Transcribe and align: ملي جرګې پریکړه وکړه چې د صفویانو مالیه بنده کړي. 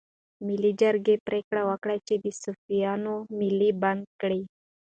ملي 0.45 0.71
جرګې 0.81 1.15
پریکړه 1.27 1.61
وکړه 1.69 1.95
چې 2.07 2.15
د 2.23 2.25
صفویانو 2.41 3.13
مالیه 3.37 3.71
بنده 3.81 4.09
کړي. 4.21 4.41